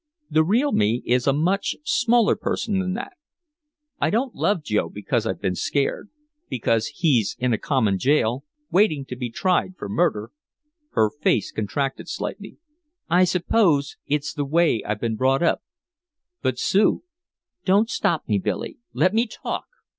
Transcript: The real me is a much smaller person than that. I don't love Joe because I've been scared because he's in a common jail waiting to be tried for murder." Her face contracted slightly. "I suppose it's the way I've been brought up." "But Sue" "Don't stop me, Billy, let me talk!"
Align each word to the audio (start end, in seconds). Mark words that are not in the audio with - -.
The 0.31 0.43
real 0.43 0.71
me 0.71 1.03
is 1.05 1.27
a 1.27 1.31
much 1.31 1.75
smaller 1.83 2.35
person 2.35 2.79
than 2.79 2.95
that. 2.95 3.13
I 3.99 4.09
don't 4.09 4.33
love 4.33 4.63
Joe 4.63 4.89
because 4.89 5.27
I've 5.27 5.39
been 5.39 5.53
scared 5.53 6.09
because 6.49 6.87
he's 6.87 7.35
in 7.37 7.53
a 7.53 7.59
common 7.59 7.99
jail 7.99 8.43
waiting 8.71 9.05
to 9.05 9.15
be 9.15 9.29
tried 9.29 9.75
for 9.77 9.87
murder." 9.87 10.31
Her 10.93 11.11
face 11.11 11.51
contracted 11.51 12.09
slightly. 12.09 12.57
"I 13.11 13.25
suppose 13.25 13.97
it's 14.07 14.33
the 14.33 14.43
way 14.43 14.81
I've 14.83 14.99
been 15.01 15.17
brought 15.17 15.43
up." 15.43 15.61
"But 16.41 16.57
Sue" 16.57 17.03
"Don't 17.65 17.87
stop 17.91 18.27
me, 18.27 18.39
Billy, 18.39 18.79
let 18.95 19.13
me 19.13 19.27
talk!" 19.27 19.67